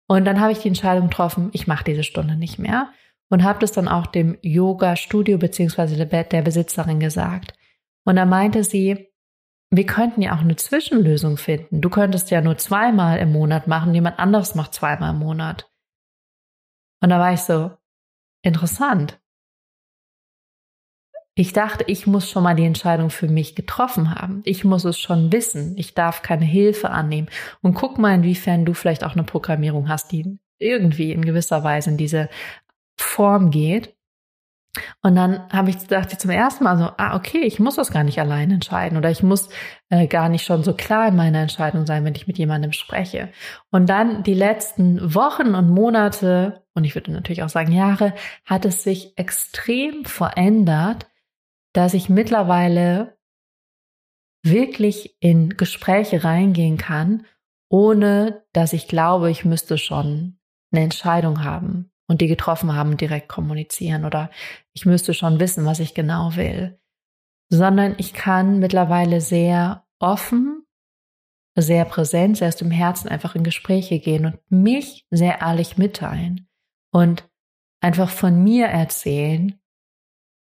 Und 0.09 0.25
dann 0.25 0.41
habe 0.41 0.53
ich 0.53 0.59
die 0.59 0.69
Entscheidung 0.69 1.09
getroffen, 1.09 1.51
ich 1.53 1.67
mache 1.67 1.85
diese 1.85 2.03
Stunde 2.03 2.37
nicht 2.37 2.59
mehr 2.59 2.91
und 3.29 3.45
habe 3.45 3.59
das 3.59 3.73
dann 3.73 3.89
auch 3.89 4.07
dem 4.07 4.39
Yoga-Studio 4.43 5.39
beziehungsweise 5.39 5.97
der 6.07 6.43
Besitzerin 6.43 6.99
gesagt. 6.99 7.55
Und 8.05 8.17
da 8.17 8.25
meinte 8.25 8.65
sie, 8.65 9.13
wir 9.71 9.85
könnten 9.85 10.23
ja 10.23 10.35
auch 10.35 10.41
eine 10.41 10.57
Zwischenlösung 10.57 11.37
finden. 11.37 11.83
Du 11.83 11.91
könntest 11.91 12.31
ja 12.31 12.41
nur 12.41 12.57
zweimal 12.57 13.19
im 13.19 13.33
Monat 13.33 13.67
machen, 13.67 13.95
jemand 13.95 14.19
anderes 14.19 14.55
macht 14.55 14.73
zweimal 14.73 15.13
im 15.13 15.19
Monat. 15.19 15.71
Und 17.03 17.11
da 17.11 17.19
war 17.19 17.35
ich 17.35 17.41
so, 17.41 17.73
interessant. 18.43 19.21
Ich 21.39 21.53
dachte, 21.53 21.85
ich 21.87 22.09
muss 22.09 22.29
schon 22.29 22.43
mal 22.43 22.57
die 22.57 22.65
Entscheidung 22.65 23.11
für 23.11 23.29
mich 23.29 23.55
getroffen 23.55 24.13
haben. 24.13 24.43
Ich 24.45 24.65
muss 24.65 24.85
es 24.85 24.99
schon 24.99 25.31
wissen. 25.31 25.79
Ich 25.79 25.95
darf 25.95 26.23
keine 26.23 26.45
Hilfe 26.45 26.91
annehmen. 26.91 27.29
Und 27.63 27.75
guck 27.75 27.97
mal, 27.97 28.13
inwiefern 28.13 28.65
du 28.65 28.75
vielleicht 28.75 29.05
auch 29.05 29.13
eine 29.13 29.23
Programmierung 29.23 29.89
hast, 29.89 30.11
die 30.11 30.37
irgendwie 30.59 31.13
in 31.13 31.25
gewisser 31.25 31.63
Weise 31.63 31.91
in 31.91 31.97
diese 31.97 32.29
Form 32.97 33.53
geht. 33.53 33.95
Und 35.01 35.15
dann 35.15 35.49
habe 35.53 35.71
ich 35.71 35.79
gedacht, 35.79 36.21
zum 36.21 36.31
ersten 36.31 36.65
Mal 36.65 36.77
so, 36.77 36.91
ah, 36.97 37.15
okay, 37.15 37.43
ich 37.43 37.61
muss 37.61 37.77
das 37.77 37.93
gar 37.93 38.03
nicht 38.03 38.19
allein 38.19 38.51
entscheiden 38.51 38.99
oder 38.99 39.13
ich 39.13 39.23
muss 39.23 39.49
äh, 39.91 40.09
gar 40.09 40.29
nicht 40.29 40.45
schon 40.45 40.65
so 40.65 40.75
klar 40.75 41.07
in 41.07 41.15
meiner 41.15 41.39
Entscheidung 41.39 41.87
sein, 41.87 42.05
wenn 42.05 42.17
ich 42.17 42.27
mit 42.27 42.39
jemandem 42.39 42.73
spreche. 42.73 43.29
Und 43.71 43.89
dann 43.89 44.25
die 44.25 44.35
letzten 44.35 45.15
Wochen 45.15 45.55
und 45.55 45.71
Monate 45.71 46.65
und 46.75 46.83
ich 46.83 46.97
würde 46.97 47.13
natürlich 47.13 47.45
auch 47.45 47.49
sagen 47.49 47.71
Jahre, 47.71 48.13
hat 48.45 48.65
es 48.65 48.83
sich 48.83 49.17
extrem 49.17 50.05
verändert, 50.05 51.07
dass 51.79 51.95
ich 51.95 52.09
mittlerweile 52.09 53.17
wirklich 54.45 55.17
in 55.21 55.51
Gespräche 55.51 56.25
reingehen 56.25 56.77
kann, 56.77 57.25
ohne 57.71 58.45
dass 58.53 58.73
ich 58.73 58.89
glaube, 58.89 59.31
ich 59.31 59.45
müsste 59.45 59.79
schon 59.79 60.41
eine 60.73 60.83
Entscheidung 60.83 61.45
haben 61.45 61.93
und 62.09 62.21
die 62.21 62.27
getroffen 62.27 62.75
haben 62.75 62.97
direkt 62.97 63.29
kommunizieren 63.29 64.05
oder 64.05 64.29
ich 64.73 64.87
müsste 64.87 65.15
schon 65.15 65.39
wissen, 65.39 65.67
was 65.67 65.79
ich 65.79 65.95
genau 65.95 66.35
will, 66.35 66.81
sondern 67.49 67.95
ich 67.99 68.13
kann 68.13 68.59
mittlerweile 68.59 69.21
sehr 69.21 69.87
offen, 70.01 70.67
sehr 71.57 71.85
präsent, 71.85 72.39
sehr 72.39 72.49
aus 72.49 72.57
dem 72.57 72.73
Herzen 72.73 73.09
einfach 73.09 73.37
in 73.37 73.45
Gespräche 73.45 74.01
gehen 74.01 74.27
und 74.27 74.41
mich 74.51 75.07
sehr 75.11 75.43
ehrlich 75.43 75.79
mitteilen 75.79 76.49
und 76.93 77.31
einfach 77.81 78.11
von 78.11 78.43
mir 78.43 78.67
erzählen, 78.67 79.61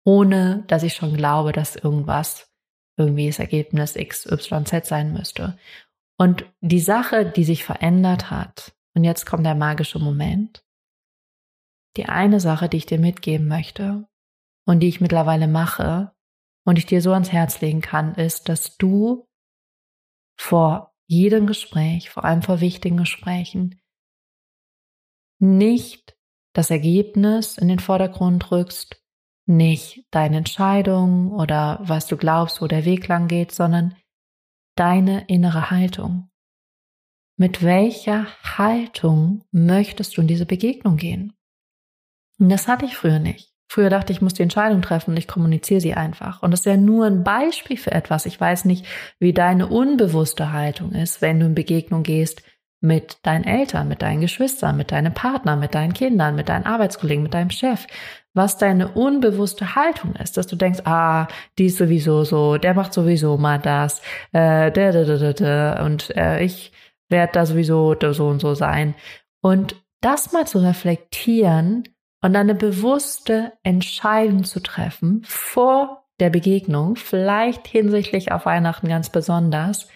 ohne 0.09 0.65
dass 0.69 0.85
ich 0.85 0.95
schon 0.95 1.12
glaube, 1.12 1.53
dass 1.53 1.77
irgendwas 1.77 2.50
irgendwie 2.97 3.27
das 3.27 3.41
Ergebnis 3.41 3.95
X, 3.95 4.25
Y, 4.25 4.65
Z 4.65 4.87
sein 4.87 5.12
müsste. 5.12 5.59
Und 6.17 6.47
die 6.62 6.81
Sache, 6.81 7.31
die 7.31 7.45
sich 7.45 7.62
verändert 7.62 8.31
hat, 8.31 8.75
und 8.95 9.05
jetzt 9.05 9.27
kommt 9.27 9.45
der 9.45 9.55
magische 9.55 9.99
Moment, 9.99 10.65
die 11.99 12.07
eine 12.07 12.41
Sache, 12.41 12.71
die 12.71 12.79
ich 12.79 12.87
dir 12.87 12.99
mitgeben 12.99 13.49
möchte 13.49 14.09
und 14.67 14.81
die 14.81 14.88
ich 14.88 15.03
mittlerweile 15.03 15.47
mache 15.47 16.17
und 16.65 16.79
ich 16.79 16.87
dir 16.87 17.03
so 17.03 17.12
ans 17.12 17.31
Herz 17.31 17.61
legen 17.61 17.83
kann, 17.83 18.15
ist, 18.15 18.49
dass 18.49 18.79
du 18.79 19.29
vor 20.41 20.95
jedem 21.07 21.47
Gespräch, 21.47 22.09
vor 22.09 22.25
allem 22.25 22.41
vor 22.41 22.62
wichtigen 22.62 22.97
Gesprächen, 22.97 23.79
nicht 25.38 26.17
das 26.55 26.71
Ergebnis 26.71 27.59
in 27.59 27.69
den 27.69 27.79
Vordergrund 27.79 28.50
rückst, 28.50 29.05
nicht 29.49 30.05
deine 30.11 30.38
Entscheidung 30.38 31.33
oder 31.33 31.81
was 31.83 32.07
du 32.07 32.17
glaubst, 32.17 32.61
wo 32.61 32.67
der 32.67 32.85
Weg 32.85 33.09
lang 33.09 33.28
geht, 33.28 33.52
sondern 33.52 33.97
deine 34.76 35.25
innere 35.26 35.71
Haltung. 35.71 36.28
Mit 37.37 37.62
welcher 37.62 38.26
Haltung 38.43 39.45
möchtest 39.50 40.17
du 40.17 40.21
in 40.21 40.28
diese 40.28 40.47
Begegnung 40.47 40.97
gehen? 40.97 41.33
Das 42.38 42.69
hatte 42.69 42.85
ich 42.85 42.97
früher 42.97 43.19
nicht. 43.19 43.52
Früher 43.71 43.90
dachte 43.90 44.12
ich, 44.12 44.19
ich 44.19 44.23
muss 44.23 44.35
die 44.35 44.43
Entscheidung 44.43 44.81
treffen 44.81 45.11
und 45.11 45.19
ich 45.19 45.28
kommuniziere 45.28 45.81
sie 45.81 45.95
einfach. 45.95 46.43
Und 46.43 46.52
das 46.52 46.61
ist 46.61 46.67
ja 46.67 46.76
nur 46.76 47.07
ein 47.07 47.23
Beispiel 47.23 47.76
für 47.76 47.93
etwas. 47.93 48.25
Ich 48.25 48.40
weiß 48.40 48.64
nicht, 48.64 48.87
wie 49.19 49.33
deine 49.33 49.67
unbewusste 49.67 50.52
Haltung 50.52 50.93
ist, 50.93 51.21
wenn 51.21 51.38
du 51.38 51.47
in 51.47 51.55
Begegnung 51.55 52.02
gehst 52.02 52.43
mit 52.80 53.18
deinen 53.26 53.44
Eltern, 53.44 53.88
mit 53.88 54.02
deinen 54.02 54.20
Geschwistern, 54.20 54.76
mit 54.76 54.92
deinem 54.92 55.12
Partner, 55.14 55.56
mit 55.56 55.75
deinen 55.75 55.92
Kindern, 55.92 56.37
mit 56.37 56.49
deinen 56.49 56.66
Arbeitskollegen, 56.66 57.25
mit 57.25 57.35
deinem 57.35 57.50
Chef. 57.50 57.87
Was 58.35 58.56
deine 58.56 58.88
unbewusste 58.88 59.75
Haltung 59.75 60.14
ist, 60.14 60.37
dass 60.37 60.47
du 60.47 60.56
denkst, 60.56 60.80
ah, 60.85 61.26
die 61.58 61.66
ist 61.66 61.78
sowieso 61.78 62.25
so, 62.25 62.56
der 62.56 62.75
macht 62.75 62.92
sowieso 62.92 63.37
mal 63.37 63.58
das, 63.58 64.00
äh, 64.32 64.70
da, 64.70 64.92
da, 64.92 65.04
da, 65.04 65.16
da, 65.16 65.32
da, 65.32 65.85
und 65.85 66.16
äh, 66.16 66.44
ich 66.44 66.73
werde 67.08 67.32
da 67.32 67.47
sowieso 67.47 67.97
so 68.12 68.28
und 68.28 68.40
so 68.40 68.54
sein. 68.54 68.94
Und 69.40 69.76
das 70.00 70.32
mal 70.32 70.47
zu 70.47 70.58
reflektieren, 70.58 71.85
und 72.20 72.37
eine 72.37 72.54
bewusste 72.54 73.52
Entscheidung 73.62 74.44
zu 74.44 74.61
treffen 74.61 75.23
vor 75.25 76.04
der 76.20 76.30
Begegnung, 76.30 76.97
vielleicht 76.97 77.66
hinsichtlich 77.68 78.32
auf 78.32 78.47
Weihnachten 78.47 78.88
ganz 78.88 79.11
besonders, 79.11 79.88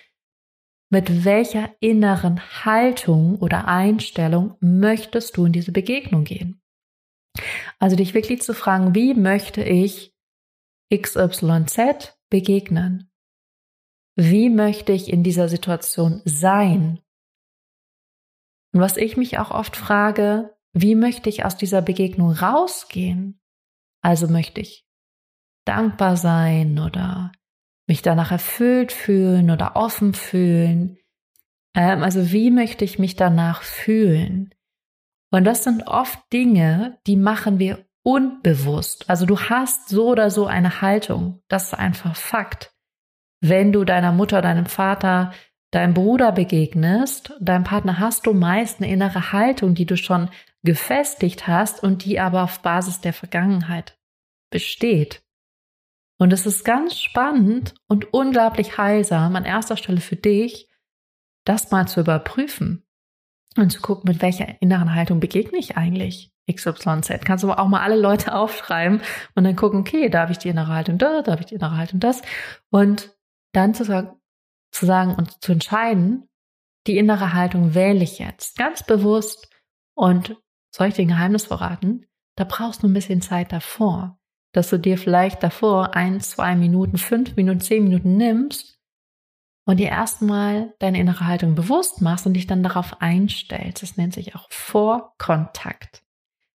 mit 0.92 1.24
welcher 1.24 1.74
inneren 1.80 2.38
Haltung 2.66 3.36
oder 3.38 3.66
Einstellung 3.66 4.58
möchtest 4.60 5.38
du 5.38 5.46
in 5.46 5.52
diese 5.52 5.72
Begegnung 5.72 6.24
gehen? 6.24 6.60
Also 7.78 7.96
dich 7.96 8.12
wirklich 8.12 8.42
zu 8.42 8.52
fragen, 8.52 8.94
wie 8.94 9.14
möchte 9.14 9.62
ich 9.62 10.14
XYZ 10.94 12.14
begegnen? 12.28 13.10
Wie 14.16 14.50
möchte 14.50 14.92
ich 14.92 15.10
in 15.10 15.22
dieser 15.22 15.48
Situation 15.48 16.20
sein? 16.26 17.00
Und 18.74 18.80
was 18.80 18.98
ich 18.98 19.16
mich 19.16 19.38
auch 19.38 19.50
oft 19.50 19.76
frage, 19.76 20.54
wie 20.74 20.94
möchte 20.94 21.30
ich 21.30 21.46
aus 21.46 21.56
dieser 21.56 21.80
Begegnung 21.80 22.32
rausgehen? 22.32 23.40
Also 24.02 24.28
möchte 24.28 24.60
ich 24.60 24.86
dankbar 25.64 26.18
sein 26.18 26.78
oder 26.78 27.32
mich 27.86 28.02
danach 28.02 28.32
erfüllt 28.32 28.92
fühlen 28.92 29.50
oder 29.50 29.76
offen 29.76 30.14
fühlen. 30.14 30.98
Ähm, 31.74 32.02
also 32.02 32.32
wie 32.32 32.50
möchte 32.50 32.84
ich 32.84 32.98
mich 32.98 33.16
danach 33.16 33.62
fühlen? 33.62 34.54
Und 35.30 35.44
das 35.44 35.64
sind 35.64 35.86
oft 35.86 36.20
Dinge, 36.32 36.98
die 37.06 37.16
machen 37.16 37.58
wir 37.58 37.86
unbewusst. 38.02 39.08
Also 39.08 39.26
du 39.26 39.40
hast 39.40 39.88
so 39.88 40.08
oder 40.08 40.30
so 40.30 40.46
eine 40.46 40.80
Haltung. 40.82 41.40
Das 41.48 41.64
ist 41.64 41.74
einfach 41.74 42.16
Fakt. 42.16 42.74
Wenn 43.40 43.72
du 43.72 43.84
deiner 43.84 44.12
Mutter, 44.12 44.42
deinem 44.42 44.66
Vater, 44.66 45.32
deinem 45.70 45.94
Bruder 45.94 46.32
begegnest, 46.32 47.32
deinem 47.40 47.64
Partner, 47.64 47.98
hast 47.98 48.26
du 48.26 48.34
meist 48.34 48.80
eine 48.80 48.92
innere 48.92 49.32
Haltung, 49.32 49.74
die 49.74 49.86
du 49.86 49.96
schon 49.96 50.28
gefestigt 50.62 51.46
hast 51.46 51.82
und 51.82 52.04
die 52.04 52.20
aber 52.20 52.44
auf 52.44 52.60
Basis 52.60 53.00
der 53.00 53.12
Vergangenheit 53.12 53.98
besteht. 54.50 55.22
Und 56.22 56.32
es 56.32 56.46
ist 56.46 56.64
ganz 56.64 57.00
spannend 57.00 57.74
und 57.88 58.14
unglaublich 58.14 58.78
heilsam 58.78 59.34
an 59.34 59.44
erster 59.44 59.76
Stelle 59.76 60.00
für 60.00 60.14
dich, 60.14 60.68
das 61.44 61.72
mal 61.72 61.88
zu 61.88 61.98
überprüfen 61.98 62.86
und 63.56 63.72
zu 63.72 63.80
gucken, 63.80 64.08
mit 64.08 64.22
welcher 64.22 64.62
inneren 64.62 64.94
Haltung 64.94 65.18
begegne 65.18 65.58
ich 65.58 65.76
eigentlich. 65.76 66.32
XYZ. 66.48 67.24
Kannst 67.24 67.42
du 67.42 67.50
auch 67.50 67.66
mal 67.66 67.80
alle 67.80 68.00
Leute 68.00 68.34
aufschreiben 68.36 69.02
und 69.34 69.42
dann 69.42 69.56
gucken, 69.56 69.80
okay, 69.80 70.10
da 70.10 70.20
habe 70.20 70.30
ich 70.30 70.38
die 70.38 70.50
innere 70.50 70.72
Haltung 70.72 70.96
da, 70.96 71.22
da 71.22 71.32
habe 71.32 71.40
ich 71.40 71.48
die 71.48 71.56
innere 71.56 71.76
Haltung 71.76 71.98
das. 71.98 72.22
Und 72.70 73.10
dann 73.52 73.74
zu 73.74 73.82
sagen, 73.82 74.12
zu 74.70 74.86
sagen 74.86 75.16
und 75.16 75.42
zu 75.42 75.50
entscheiden, 75.50 76.28
die 76.86 76.98
innere 76.98 77.32
Haltung 77.32 77.74
wähle 77.74 78.04
ich 78.04 78.20
jetzt 78.20 78.56
ganz 78.56 78.84
bewusst 78.84 79.50
und 79.94 80.36
soll 80.70 80.86
ich 80.86 80.94
dir 80.94 81.02
ein 81.02 81.08
Geheimnis 81.08 81.46
verraten? 81.46 82.06
Da 82.36 82.44
brauchst 82.44 82.84
du 82.84 82.86
ein 82.86 82.94
bisschen 82.94 83.22
Zeit 83.22 83.50
davor, 83.50 84.20
dass 84.52 84.70
du 84.70 84.78
dir 84.78 84.98
vielleicht 84.98 85.42
davor 85.42 85.94
ein, 85.94 86.20
zwei 86.20 86.54
Minuten, 86.54 86.98
fünf 86.98 87.36
Minuten, 87.36 87.60
zehn 87.60 87.84
Minuten 87.84 88.16
nimmst 88.16 88.78
und 89.64 89.78
dir 89.78 89.88
erstmal 89.88 90.74
deine 90.78 90.98
innere 90.98 91.26
Haltung 91.26 91.54
bewusst 91.54 92.00
machst 92.02 92.26
und 92.26 92.34
dich 92.34 92.46
dann 92.46 92.62
darauf 92.62 93.00
einstellst. 93.00 93.82
Das 93.82 93.96
nennt 93.96 94.14
sich 94.14 94.34
auch 94.34 94.50
Vorkontakt. 94.50 96.02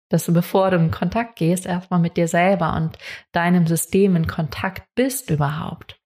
Dass 0.09 0.25
du, 0.25 0.33
bevor 0.33 0.71
du 0.71 0.77
in 0.77 0.91
Kontakt 0.91 1.37
gehst, 1.37 1.65
erstmal 1.65 1.99
mit 1.99 2.15
dir 2.15 2.27
selber 2.27 2.75
und 2.75 2.97
deinem 3.33 3.67
System 3.67 4.15
in 4.15 4.27
Kontakt 4.27 4.83
bist 4.95 5.29
überhaupt. 5.29 5.99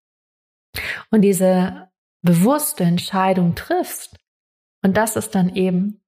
Und 1.11 1.21
diese 1.21 1.91
bewusste 2.23 2.83
Entscheidung 2.83 3.55
triffst. 3.55 4.17
Und 4.83 4.97
das 4.97 5.15
ist 5.15 5.35
dann 5.35 5.55
eben 5.55 6.01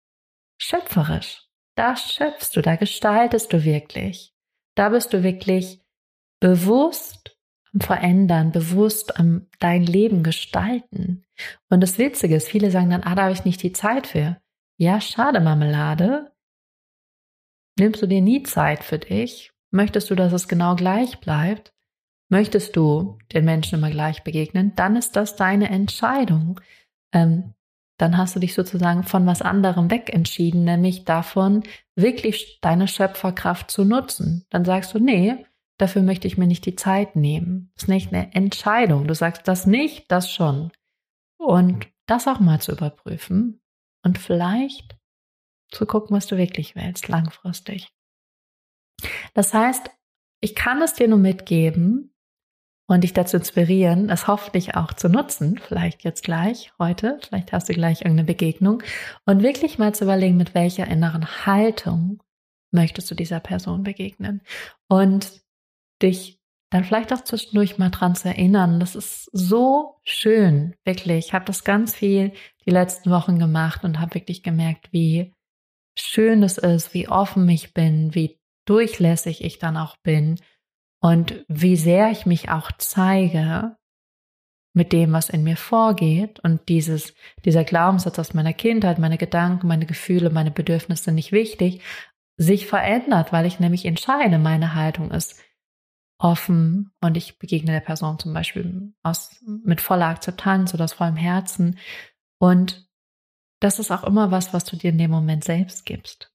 schöpferisch. 0.60 1.48
Da 1.76 1.96
schöpfst 1.96 2.56
du, 2.56 2.62
da 2.62 2.76
gestaltest 2.76 3.52
du 3.52 3.64
wirklich. 3.64 4.33
Da 4.76 4.90
bist 4.90 5.14
du 5.14 5.24
wirklich 5.24 5.82
bewusst 6.40 7.38
am 7.74 7.82
Verändern, 7.82 8.52
bewusst 8.52 9.20
am 9.20 9.48
dein 9.60 9.84
Leben 9.84 10.24
gestalten. 10.24 11.26
Und 11.70 11.82
das 11.82 11.98
Witzige 11.98 12.36
ist, 12.36 12.48
viele 12.48 12.72
sagen 12.72 12.90
dann, 12.90 13.04
ah, 13.04 13.16
da 13.16 13.24
habe 13.24 13.34
ich 13.34 13.46
nicht 13.46 13.64
die 13.64 13.74
Zeit 13.74 14.08
für. 14.08 14.38
Ja, 14.78 15.02
schade, 15.02 15.40
Marmelade. 15.40 16.32
Nimmst 17.78 18.02
du 18.02 18.08
dir 18.08 18.22
nie 18.22 18.44
Zeit 18.44 18.84
für 18.84 19.00
dich? 19.00 19.52
Möchtest 19.72 20.10
du, 20.10 20.16
dass 20.16 20.34
es 20.34 20.48
genau 20.48 20.76
gleich 20.76 21.20
bleibt? 21.20 21.74
Möchtest 22.30 22.76
du 22.76 23.18
den 23.32 23.46
Menschen 23.46 23.80
immer 23.80 23.90
gleich 23.90 24.24
begegnen? 24.24 24.74
Dann 24.76 24.96
ist 24.96 25.16
das 25.16 25.36
deine 25.36 25.70
Entscheidung. 25.70 26.60
Ähm, 27.12 27.54
dann 27.98 28.18
hast 28.18 28.36
du 28.36 28.40
dich 28.40 28.54
sozusagen 28.54 29.04
von 29.04 29.26
was 29.26 29.42
anderem 29.42 29.92
weg 29.92 30.10
nämlich 30.64 31.06
davon, 31.06 31.64
wirklich 31.96 32.60
deine 32.62 32.88
Schöpferkraft 32.88 33.70
zu 33.70 33.86
nutzen. 33.86 34.46
Dann 34.50 34.66
sagst 34.66 34.94
du, 34.94 35.00
nee, 35.00 35.46
dafür 35.78 36.02
möchte 36.02 36.28
ich 36.28 36.38
mir 36.38 36.48
nicht 36.48 36.66
die 36.66 36.76
Zeit 36.76 37.16
nehmen. 37.16 37.72
Das 37.76 37.84
ist 37.84 37.90
nicht 37.90 38.14
eine 38.14 38.34
Entscheidung. 38.34 39.08
Du 39.08 39.14
sagst 39.14 39.48
das 39.48 39.68
nicht, 39.68 40.12
das 40.12 40.32
schon. 40.32 40.72
Und 41.38 41.88
das 42.06 42.28
auch 42.28 42.40
mal 42.40 42.60
zu 42.60 42.72
überprüfen 42.72 43.62
und 44.04 44.18
vielleicht 44.18 44.98
zu 45.70 45.86
gucken, 45.86 46.16
was 46.16 46.28
du 46.28 46.38
wirklich 46.38 46.76
willst, 46.76 47.08
langfristig. 47.08 47.94
Das 49.34 49.54
heißt, 49.54 49.90
ich 50.42 50.56
kann 50.56 50.82
es 50.82 50.94
dir 50.94 51.08
nur 51.08 51.20
mitgeben, 51.20 52.13
und 52.88 53.04
dich 53.04 53.14
dazu 53.14 53.38
inspirieren, 53.38 54.10
es 54.10 54.28
hoffentlich 54.28 54.76
auch 54.76 54.94
zu 54.94 55.10
nutzen, 55.10 55.58
vielleicht 55.58 56.04
jetzt 56.04 56.24
gleich, 56.24 56.72
heute, 56.80 57.20
vielleicht 57.26 57.54
hast 57.54 57.70
du 57.70 57.74
gleich 57.74 58.02
irgendeine 58.02 58.26
Begegnung 58.28 58.84
und 59.26 59.42
wirklich 59.42 59.78
mal 59.78 59.96
zu 59.96 60.04
überlegen, 60.04 60.38
mit 60.38 60.54
welcher 60.54 60.88
inneren 60.88 61.46
Haltung 61.46 62.22
möchtest 62.72 63.10
du 63.10 63.16
dieser 63.16 63.40
Person 63.40 63.84
begegnen 63.84 64.42
und 64.90 65.42
dich 66.02 66.40
dann 66.72 66.84
vielleicht 66.84 67.14
auch 67.14 67.24
zwischendurch 67.24 67.78
mal 67.78 67.92
dran 67.92 68.16
zu 68.16 68.28
erinnern. 68.28 68.80
Das 68.80 68.96
ist 68.96 69.30
so 69.32 70.00
schön, 70.04 70.76
wirklich. 70.84 71.28
Ich 71.28 71.34
habe 71.34 71.46
das 71.46 71.64
ganz 71.64 71.96
viel 71.96 72.34
die 72.66 72.72
letzten 72.72 73.12
Wochen 73.12 73.38
gemacht 73.38 73.84
und 73.84 74.00
habe 74.00 74.16
wirklich 74.16 74.42
gemerkt, 74.42 74.92
wie 74.92 75.34
schön 75.96 76.42
es 76.42 76.58
ist, 76.58 76.96
wie 76.96 77.08
offen 77.08 77.48
ich 77.48 77.76
bin, 77.76 78.16
wie 78.16 78.40
durchlässig 78.66 79.44
ich 79.44 79.60
dann 79.60 79.78
auch 79.78 79.98
bin 79.98 80.40
und 81.04 81.44
wie 81.50 81.76
sehr 81.76 82.12
ich 82.12 82.26
mich 82.26 82.50
auch 82.50 82.72
zeige 82.78 83.76
mit 84.74 84.94
dem, 84.94 85.12
was 85.12 85.30
in 85.30 85.44
mir 85.44 85.58
vorgeht 85.58 86.40
und 86.40 86.70
dieses, 86.70 87.14
dieser 87.44 87.66
Glaubenssatz 87.66 88.18
aus 88.20 88.34
meiner 88.34 88.54
Kindheit, 88.54 89.00
meine 89.00 89.18
Gedanken, 89.18 89.68
meine 89.68 89.86
Gefühle, 89.86 90.30
meine 90.30 90.50
Bedürfnisse 90.50 91.12
nicht 91.12 91.34
wichtig, 91.34 91.82
sich 92.38 92.68
verändert, 92.68 93.34
weil 93.34 93.46
ich 93.46 93.60
nämlich 93.60 93.84
entscheide, 93.86 94.40
meine 94.40 94.76
Haltung 94.76 95.12
ist 95.12 95.44
offen 96.20 96.94
und 97.02 97.18
ich 97.18 97.38
begegne 97.38 97.74
der 97.74 97.82
Person 97.82 98.18
zum 98.18 98.34
Beispiel 98.34 98.94
aus, 99.04 99.44
mit 99.46 99.82
voller 99.82 100.08
Akzeptanz 100.08 100.74
oder 100.74 100.86
aus 100.86 100.94
vollem 100.94 101.18
Herzen. 101.18 101.78
Und 102.40 102.88
das 103.60 103.78
ist 103.78 103.92
auch 103.92 104.06
immer 104.06 104.32
was, 104.32 104.54
was 104.54 104.64
du 104.64 104.78
dir 104.78 104.92
in 104.92 104.98
dem 104.98 105.12
Moment 105.12 105.44
selbst 105.44 105.86
gibst. 105.86 106.33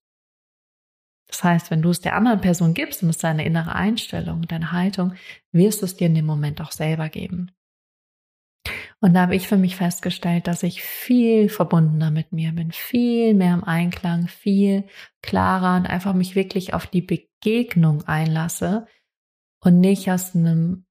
Das 1.28 1.44
heißt, 1.44 1.70
wenn 1.70 1.82
du 1.82 1.90
es 1.90 2.00
der 2.00 2.16
anderen 2.16 2.40
Person 2.40 2.74
gibst 2.74 3.02
und 3.02 3.10
es 3.10 3.18
deine 3.18 3.44
innere 3.44 3.74
Einstellung, 3.74 4.42
deine 4.42 4.72
Haltung, 4.72 5.14
wirst 5.52 5.82
du 5.82 5.86
es 5.86 5.96
dir 5.96 6.06
in 6.06 6.14
dem 6.14 6.26
Moment 6.26 6.60
auch 6.60 6.72
selber 6.72 7.08
geben. 7.08 7.52
Und 9.00 9.14
da 9.14 9.22
habe 9.22 9.36
ich 9.36 9.46
für 9.46 9.56
mich 9.56 9.76
festgestellt, 9.76 10.48
dass 10.48 10.62
ich 10.64 10.82
viel 10.82 11.48
verbundener 11.48 12.10
mit 12.10 12.32
mir 12.32 12.52
bin, 12.52 12.72
viel 12.72 13.34
mehr 13.34 13.54
im 13.54 13.62
Einklang, 13.62 14.26
viel 14.26 14.84
klarer 15.22 15.76
und 15.76 15.86
einfach 15.86 16.14
mich 16.14 16.34
wirklich 16.34 16.74
auf 16.74 16.86
die 16.86 17.02
Begegnung 17.02 18.02
einlasse 18.08 18.86
und 19.60 19.80
nicht 19.80 20.10
aus 20.10 20.34
einem 20.34 20.84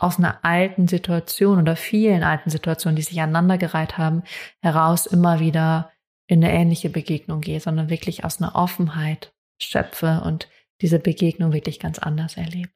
aus 0.00 0.18
einer 0.18 0.44
alten 0.44 0.86
Situation 0.86 1.58
oder 1.58 1.74
vielen 1.74 2.22
alten 2.22 2.50
Situationen, 2.50 2.94
die 2.94 3.02
sich 3.02 3.20
aneinandergereiht 3.20 3.98
haben, 3.98 4.22
heraus 4.60 5.06
immer 5.06 5.40
wieder 5.40 5.90
in 6.28 6.44
eine 6.44 6.52
ähnliche 6.52 6.88
Begegnung 6.88 7.40
gehe, 7.40 7.58
sondern 7.58 7.90
wirklich 7.90 8.24
aus 8.24 8.40
einer 8.40 8.54
Offenheit 8.54 9.34
schöpfe 9.58 10.22
und 10.24 10.48
diese 10.80 10.98
Begegnung 10.98 11.52
wirklich 11.52 11.80
ganz 11.80 11.98
anders 11.98 12.36
erlebe. 12.36 12.70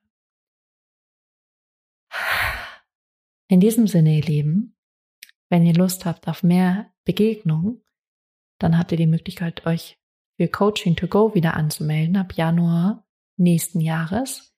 In 3.48 3.60
diesem 3.60 3.86
Sinne, 3.86 4.16
ihr 4.16 4.22
Lieben, 4.22 4.76
wenn 5.50 5.64
ihr 5.66 5.74
Lust 5.74 6.04
habt 6.04 6.26
auf 6.28 6.42
mehr 6.42 6.92
Begegnung, 7.04 7.82
dann 8.58 8.78
habt 8.78 8.92
ihr 8.92 8.98
die 8.98 9.06
Möglichkeit, 9.06 9.66
euch 9.66 9.98
für 10.36 10.48
Coaching 10.48 10.96
to 10.96 11.08
Go 11.08 11.34
wieder 11.34 11.54
anzumelden 11.54 12.16
ab 12.16 12.32
Januar 12.34 13.06
nächsten 13.36 13.80
Jahres. 13.80 14.54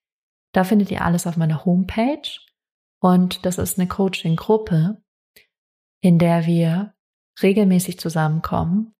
Da 0.52 0.64
findet 0.64 0.90
ihr 0.90 1.02
alles 1.04 1.26
auf 1.26 1.36
meiner 1.36 1.64
Homepage 1.64 2.28
und 3.00 3.44
das 3.44 3.58
ist 3.58 3.78
eine 3.78 3.88
Coaching-Gruppe, 3.88 5.02
in 6.00 6.18
der 6.18 6.46
wir 6.46 6.94
regelmäßig 7.42 7.98
zusammenkommen 7.98 8.94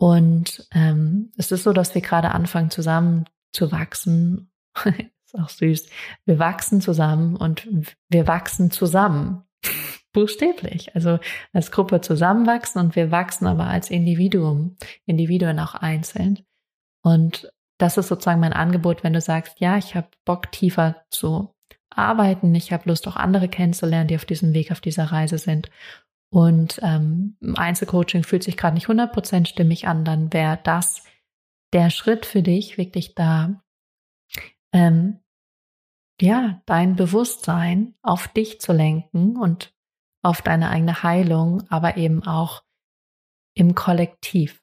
und 0.00 0.66
ähm, 0.72 1.30
es 1.36 1.52
ist 1.52 1.62
so, 1.64 1.74
dass 1.74 1.94
wir 1.94 2.00
gerade 2.00 2.30
anfangen 2.30 2.70
zusammen 2.70 3.26
zu 3.52 3.70
wachsen. 3.70 4.50
ist 4.86 5.38
auch 5.38 5.50
süß. 5.50 5.90
Wir 6.24 6.38
wachsen 6.38 6.80
zusammen 6.80 7.36
und 7.36 7.68
wir 8.08 8.26
wachsen 8.26 8.70
zusammen. 8.70 9.44
Buchstäblich. 10.14 10.94
Also 10.94 11.18
als 11.52 11.70
Gruppe 11.70 12.00
zusammenwachsen 12.00 12.80
und 12.80 12.96
wir 12.96 13.10
wachsen 13.10 13.46
aber 13.46 13.66
als 13.66 13.90
Individuum, 13.90 14.78
Individuen 15.04 15.58
auch 15.58 15.74
einzeln. 15.74 16.46
Und 17.02 17.52
das 17.76 17.98
ist 17.98 18.08
sozusagen 18.08 18.40
mein 18.40 18.54
Angebot, 18.54 19.04
wenn 19.04 19.12
du 19.12 19.20
sagst, 19.20 19.60
ja, 19.60 19.76
ich 19.76 19.94
habe 19.96 20.08
Bock 20.24 20.50
tiefer 20.50 21.04
zu 21.10 21.54
arbeiten, 21.90 22.54
ich 22.54 22.72
habe 22.72 22.88
Lust 22.88 23.06
auch 23.06 23.16
andere 23.16 23.50
kennenzulernen, 23.50 24.08
die 24.08 24.16
auf 24.16 24.24
diesem 24.24 24.54
Weg, 24.54 24.72
auf 24.72 24.80
dieser 24.80 25.12
Reise 25.12 25.36
sind. 25.36 25.70
Und 26.32 26.78
ähm, 26.82 27.36
Einzelcoaching 27.56 28.22
fühlt 28.22 28.44
sich 28.44 28.56
gerade 28.56 28.74
nicht 28.74 28.86
100% 28.86 29.46
stimmig 29.46 29.88
an, 29.88 30.04
dann 30.04 30.32
wäre 30.32 30.60
das 30.62 31.02
der 31.72 31.90
Schritt 31.90 32.26
für 32.26 32.42
dich, 32.42 32.78
wirklich 32.78 33.14
da, 33.14 33.62
ähm, 34.72 35.20
ja, 36.20 36.62
dein 36.66 36.96
Bewusstsein 36.96 37.94
auf 38.02 38.28
dich 38.28 38.60
zu 38.60 38.72
lenken 38.72 39.36
und 39.36 39.74
auf 40.22 40.42
deine 40.42 40.68
eigene 40.68 41.02
Heilung, 41.02 41.64
aber 41.70 41.96
eben 41.96 42.22
auch 42.24 42.62
im 43.54 43.74
Kollektiv. 43.74 44.62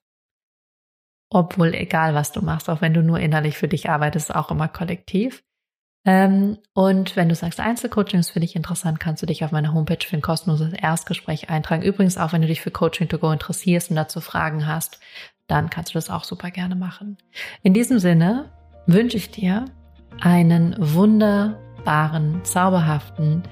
Obwohl, 1.29 1.73
egal 1.73 2.13
was 2.13 2.31
du 2.31 2.41
machst, 2.41 2.69
auch 2.69 2.81
wenn 2.81 2.93
du 2.93 3.01
nur 3.01 3.19
innerlich 3.19 3.57
für 3.57 3.67
dich 3.67 3.89
arbeitest, 3.89 4.33
auch 4.33 4.51
immer 4.51 4.69
kollektiv. 4.69 5.43
Ähm, 6.07 6.57
und 6.73 7.17
wenn 7.17 7.27
du 7.27 7.35
sagst, 7.35 7.59
Einzelcoaching 7.59 8.21
ist 8.21 8.29
für 8.29 8.39
dich 8.39 8.55
interessant, 8.55 8.97
kannst 8.97 9.21
du 9.21 9.25
dich 9.25 9.43
auf 9.43 9.51
meiner 9.51 9.73
Homepage 9.73 10.07
für 10.07 10.15
ein 10.15 10.21
kostenloses 10.21 10.71
Erstgespräch 10.71 11.49
eintragen. 11.49 11.83
Übrigens 11.83 12.17
auch, 12.17 12.31
wenn 12.31 12.41
du 12.41 12.47
dich 12.47 12.61
für 12.61 12.71
Coaching 12.71 13.09
to 13.09 13.17
Go 13.17 13.29
interessierst 13.29 13.89
und 13.89 13.97
dazu 13.97 14.21
Fragen 14.21 14.65
hast, 14.65 15.01
dann 15.47 15.69
kannst 15.69 15.93
du 15.93 15.97
das 15.97 16.09
auch 16.09 16.23
super 16.23 16.49
gerne 16.49 16.75
machen. 16.75 17.17
In 17.61 17.73
diesem 17.73 17.99
Sinne 17.99 18.45
wünsche 18.85 19.17
ich 19.17 19.31
dir 19.31 19.65
einen 20.21 20.77
wunderbaren, 20.79 22.39
zauberhaften, 22.45 23.43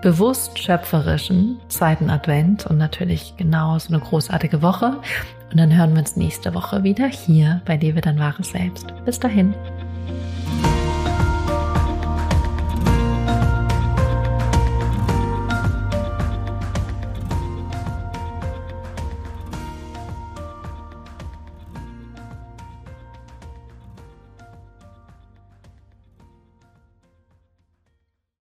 bewusst 0.00 0.58
schöpferischen 0.58 1.60
zweiten 1.68 2.08
Advent 2.08 2.64
und 2.64 2.78
natürlich 2.78 3.34
genau 3.36 3.78
so 3.78 3.88
eine 3.88 4.00
großartige 4.00 4.62
Woche. 4.62 5.02
Und 5.50 5.58
dann 5.58 5.76
hören 5.76 5.92
wir 5.92 6.00
uns 6.00 6.16
nächste 6.16 6.54
Woche 6.54 6.82
wieder 6.82 7.08
hier 7.08 7.60
bei 7.66 7.76
Dir 7.76 7.94
wird 7.94 8.06
dein 8.06 8.18
wahres 8.18 8.50
Selbst. 8.50 8.86
Bis 9.04 9.20
dahin. 9.20 9.54